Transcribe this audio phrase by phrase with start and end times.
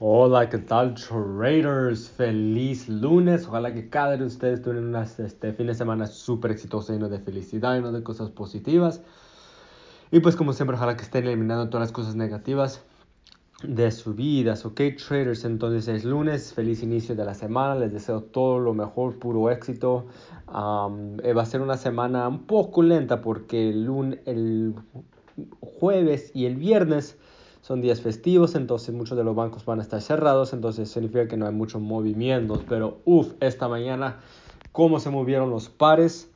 [0.00, 2.08] Hola, ¿qué tal traders?
[2.10, 3.48] Feliz lunes.
[3.48, 7.08] Ojalá que cada uno de ustedes tengan un este, fin de semana súper exitoso, lleno
[7.08, 9.02] de felicidad, lleno de cosas positivas.
[10.12, 12.84] Y pues como siempre, ojalá que estén eliminando todas las cosas negativas
[13.64, 14.80] de sus vidas, ¿ok?
[15.04, 19.50] Traders, entonces es lunes, feliz inicio de la semana, les deseo todo lo mejor, puro
[19.50, 20.06] éxito.
[20.48, 24.76] Eh, va a ser una semana un poco lenta porque el, lunes, el
[25.60, 27.18] jueves y el viernes
[27.68, 31.36] son días festivos, entonces muchos de los bancos van a estar cerrados, entonces significa que
[31.36, 32.62] no hay muchos movimientos.
[32.66, 34.20] Pero uff, esta mañana,
[34.72, 36.30] cómo se movieron los pares.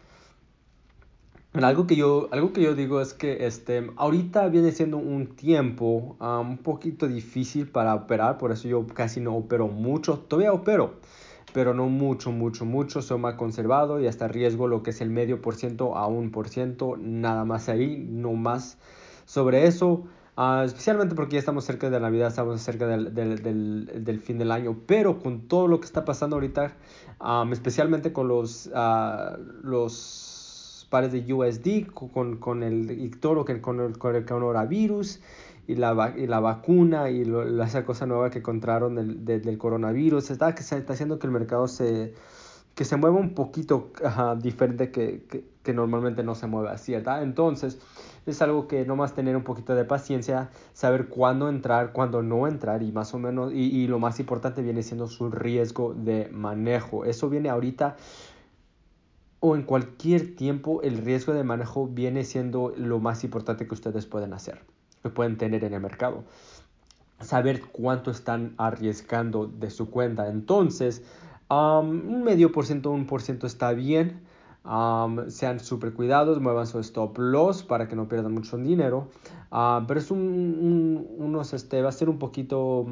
[1.54, 6.16] Algo que yo, algo que yo digo es que este, ahorita viene siendo un tiempo
[6.20, 10.18] um, un poquito difícil para operar, por eso yo casi no opero mucho.
[10.18, 10.96] Todavía opero,
[11.54, 13.00] pero no mucho, mucho, mucho.
[13.00, 16.30] Soy más conservado y hasta riesgo lo que es el medio por ciento a un
[16.30, 18.76] por ciento, nada más ahí, no más
[19.24, 20.04] sobre eso.
[20.34, 24.38] Uh, especialmente porque ya estamos cerca de Navidad, estamos cerca del, del, del, del, fin
[24.38, 26.72] del año, pero con todo lo que está pasando ahorita,
[27.20, 33.98] um, especialmente con los, uh, los pares de USD, con, con el, todo con el,
[33.98, 35.20] con el coronavirus
[35.66, 40.30] y la, y la vacuna y lo, esa cosa nueva que encontraron del, del coronavirus,
[40.30, 42.14] está, que está haciendo que el mercado se,
[42.74, 46.92] que se mueva un poquito uh, diferente que, que, que, normalmente no se mueve así,
[46.92, 47.22] ¿verdad?
[47.22, 47.78] Entonces,
[48.26, 52.82] es algo que nomás tener un poquito de paciencia, saber cuándo entrar, cuándo no entrar
[52.82, 57.04] y más o menos, y, y lo más importante viene siendo su riesgo de manejo.
[57.04, 57.96] Eso viene ahorita
[59.44, 64.06] o en cualquier tiempo, el riesgo de manejo viene siendo lo más importante que ustedes
[64.06, 64.60] pueden hacer,
[65.02, 66.22] que pueden tener en el mercado.
[67.18, 70.28] Saber cuánto están arriesgando de su cuenta.
[70.28, 71.02] Entonces,
[71.48, 74.20] un medio por ciento, un por ciento está bien
[74.64, 79.08] Um, sean súper cuidados, muevan su stop loss para que no pierdan mucho dinero.
[79.50, 82.86] Uh, pero es un, un, unos, este, va a ser un poquito...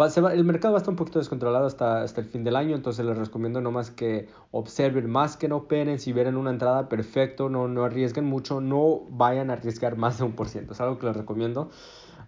[0.00, 2.44] Va, se va, el mercado va a estar un poquito descontrolado hasta, hasta el fin
[2.44, 5.98] del año, entonces les recomiendo nomás que observen más que no operen.
[5.98, 10.24] Si ven una entrada, perfecto, no, no arriesguen mucho, no vayan a arriesgar más de
[10.24, 10.72] un por ciento.
[10.72, 11.70] Es algo que les recomiendo.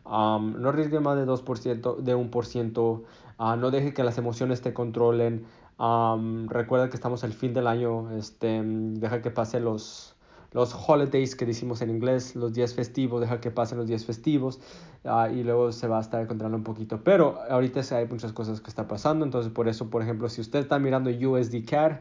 [0.04, 3.02] Um, no arriesguen más de 2%, de 1%.
[3.36, 5.46] Uh, no dejen que las emociones te controlen.
[5.78, 10.14] Um, recuerda que estamos al fin del año, este, deja que pasen los,
[10.52, 14.60] los holidays que decimos en inglés, los días festivos, deja que pasen los días festivos
[15.04, 17.02] uh, y luego se va a estar encontrando un poquito.
[17.02, 20.60] Pero ahorita hay muchas cosas que está pasando, entonces por eso, por ejemplo, si usted
[20.60, 22.00] está mirando USD CAD,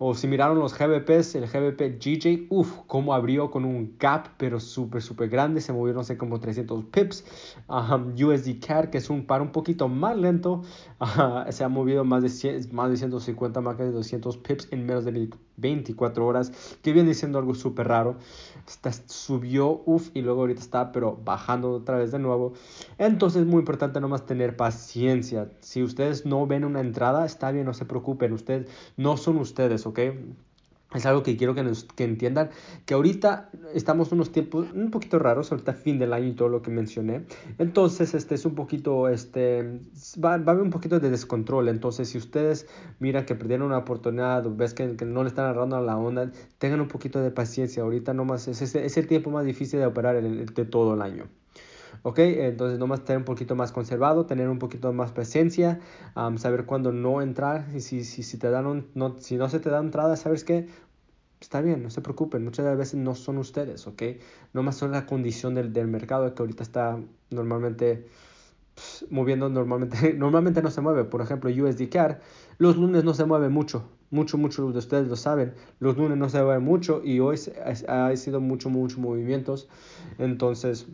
[0.00, 4.60] o si miraron los GBPs, el GBP GJ, uff, cómo abrió con un gap, pero
[4.60, 5.60] súper, súper grande.
[5.60, 7.24] Se movieron, sé, como 300 pips.
[7.68, 10.62] Um, USD CAD, que es un par un poquito más lento,
[11.50, 15.04] se ha movido más de, 100, más de 150, más de 200 pips en menos
[15.04, 18.18] de 24 horas, que viene diciendo algo súper raro.
[18.68, 22.52] Está, subió, uff, y luego ahorita está, pero bajando otra vez de nuevo.
[22.98, 25.50] Entonces, es muy importante nomás tener paciencia.
[25.60, 28.32] Si ustedes no ven una entrada, está bien, no se preocupen.
[28.32, 30.00] Ustedes no son ustedes, ¿ok?
[30.94, 31.60] Es algo que quiero que,
[32.02, 32.48] entiendan,
[32.86, 36.62] que ahorita estamos unos tiempos un poquito raros, ahorita fin del año y todo lo
[36.62, 37.26] que mencioné.
[37.58, 39.80] Entonces, este es un poquito, este,
[40.16, 41.68] va, va a haber un poquito de descontrol.
[41.68, 42.66] Entonces, si ustedes
[43.00, 45.98] miran que perdieron una oportunidad o ves que, que no le están agarrando a la
[45.98, 47.82] onda, tengan un poquito de paciencia.
[47.82, 51.02] Ahorita nomás es, es, es el tiempo más difícil de operar el, de todo el
[51.02, 51.28] año.
[52.02, 52.18] ¿Ok?
[52.18, 55.80] Entonces nomás tener un poquito más conservado, tener un poquito más presencia,
[56.16, 59.48] um, saber cuándo no entrar, y si, si, si, te dan un, no, si no
[59.48, 60.68] se te da entrada, ¿sabes qué?
[61.40, 64.02] Está bien, no se preocupen, muchas de las veces no son ustedes, ¿ok?
[64.52, 66.98] Nomás son la condición del, del mercado que ahorita está
[67.30, 68.06] normalmente
[68.74, 72.18] pues, moviendo, normalmente, normalmente no se mueve, por ejemplo, USD CAD,
[72.58, 76.28] los lunes no se mueve mucho, mucho, mucho de ustedes lo saben, los lunes no
[76.28, 77.38] se mueve mucho y hoy
[77.88, 79.68] ha sido mucho, mucho movimientos,
[80.18, 80.86] entonces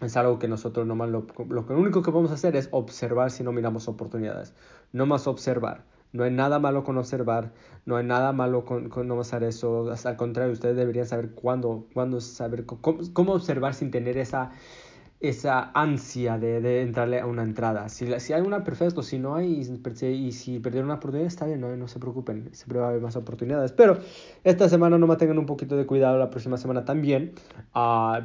[0.00, 3.52] es algo que nosotros nomás lo, lo, único que podemos hacer es observar si no
[3.52, 4.54] miramos oportunidades.
[4.92, 5.84] No más observar.
[6.12, 7.52] No hay nada malo con observar,
[7.86, 9.92] no hay nada malo con, con no hacer eso.
[10.04, 14.50] Al contrario, ustedes deberían saber cuándo, cuándo saber cómo, cómo observar sin tener esa,
[15.20, 17.88] esa ansia de, de, entrarle a una entrada.
[17.88, 19.02] Si, si hay una, perfecto.
[19.02, 22.48] Si no hay, y, si perdieron una oportunidad, está bien, no, no se preocupen.
[22.54, 23.70] Siempre va a haber más oportunidades.
[23.72, 23.98] Pero
[24.42, 26.18] esta semana nomás tengan un poquito de cuidado.
[26.18, 27.34] La próxima semana también.
[27.74, 28.24] Uh,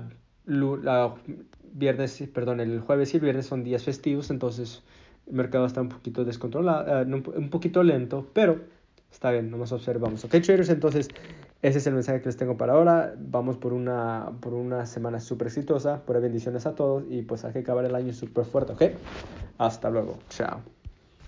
[1.75, 4.81] viernes, perdón, el jueves y el viernes son días festivos, entonces
[5.27, 8.61] el mercado está un poquito descontrolado, uh, un poquito lento, pero
[9.11, 10.23] está bien, nomás observamos.
[10.23, 11.09] Ok, traders, entonces
[11.61, 13.15] ese es el mensaje que les tengo para ahora.
[13.17, 17.53] Vamos por una, por una semana súper exitosa, por bendiciones a todos y pues hay
[17.53, 18.83] que acabar el año súper fuerte, ok.
[19.57, 20.61] Hasta luego, chao.